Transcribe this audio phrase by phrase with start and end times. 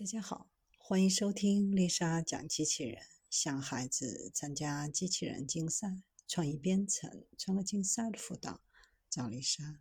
[0.00, 0.48] 大家好，
[0.78, 8.62] 欢迎收听丽莎讲机器人，向孩子参加机器人竞赛、创意编程、创客竞赛的辅导，
[9.10, 9.78] 找丽莎。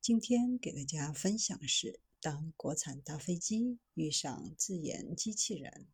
[0.00, 5.86] 今天给大家分享的是：当国产大飞机遇上自研机器人。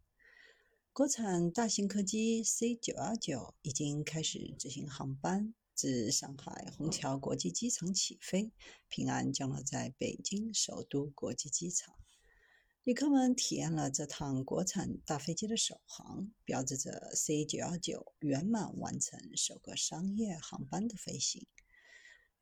[0.95, 8.51] 国产大型客机 C 九幺九已经开始执行航班，自上海虹桥国际机场起飞，
[8.89, 11.98] 平安降落在北京首都国际机场。
[12.89, 21.47] 旅客们体验了这趟国产大飞机的首航，标志着 C 九幺九圆满完成首个商业航班的飞行。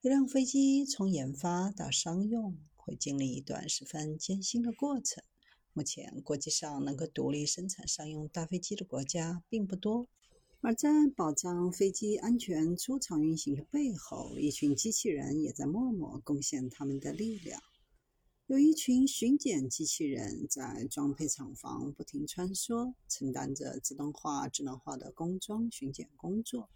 [0.02, 5.24] 一辆飞机从研发到商用，会经历一段十分艰辛的过程。
[5.72, 10.06] 目前，国际上能够独立生产商用大飞机的国家并不多。
[10.60, 17.60] 而在保障飞机安全出厂运行的背后，一群机器人也在默默贡献他们的力量。
[18.48, 26.70] 有一群巡检机器人在装配厂房不停穿梭，承担着自动化、智能化的工装巡检工作。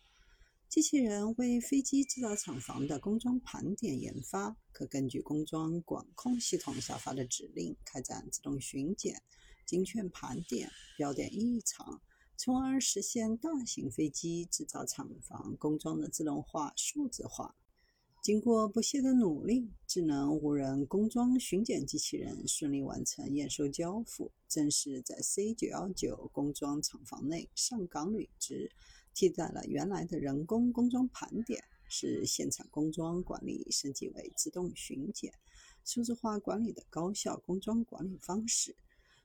[0.69, 9.23] 机器人为飞机制造厂房的工装盘点研发，可根据工装管控系统下发的指令开展自动巡检、
[9.65, 12.03] 精确盘点、标点异常，
[12.37, 17.55] 从而实现大型飞机制造厂房工装的自动化、数字化。
[18.23, 28.71] 经过不懈的努力，智能无人工装巡检机器人顺利完成验收交付，正式在 C 九幺九工装厂房内上岗履职，
[29.15, 35.33] 替代了原来的人工工装盘点，使现场工装管理升级为自动巡检、
[35.87, 38.77] 数字化管理的高效工装管理方式。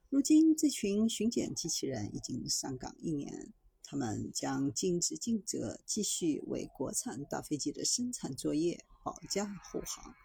[0.09, 3.51] 如今，这群巡检机器人已经上岗一年。
[3.85, 10.13] 他们将尽职尽责，继续为国产大飞机的生产作业保驾护航。